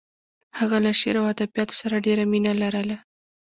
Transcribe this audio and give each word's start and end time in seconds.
هغه 0.59 0.77
له 0.85 0.91
شعر 0.99 1.15
او 1.21 1.25
ادبیاتو 1.33 1.79
سره 1.81 2.03
ډېره 2.05 2.23
مینه 2.31 2.51
لرله 2.61 2.97